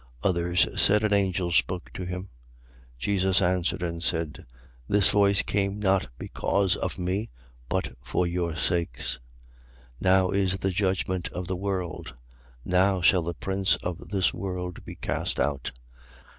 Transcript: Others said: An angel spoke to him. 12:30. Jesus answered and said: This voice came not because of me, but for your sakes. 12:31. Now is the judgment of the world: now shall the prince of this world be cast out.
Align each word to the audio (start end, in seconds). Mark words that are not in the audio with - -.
Others 0.23 0.81
said: 0.81 1.03
An 1.03 1.13
angel 1.13 1.51
spoke 1.51 1.93
to 1.93 2.05
him. 2.05 2.23
12:30. 2.23 2.27
Jesus 2.97 3.39
answered 3.39 3.83
and 3.83 4.01
said: 4.01 4.47
This 4.89 5.11
voice 5.11 5.43
came 5.43 5.77
not 5.79 6.07
because 6.17 6.75
of 6.75 6.97
me, 6.97 7.29
but 7.69 7.95
for 8.01 8.25
your 8.25 8.55
sakes. 8.55 9.19
12:31. 10.01 10.01
Now 10.01 10.29
is 10.31 10.57
the 10.57 10.71
judgment 10.71 11.27
of 11.29 11.45
the 11.45 11.55
world: 11.55 12.15
now 12.65 12.99
shall 13.01 13.21
the 13.21 13.35
prince 13.35 13.75
of 13.83 14.09
this 14.09 14.33
world 14.33 14.83
be 14.83 14.95
cast 14.95 15.39
out. 15.39 15.71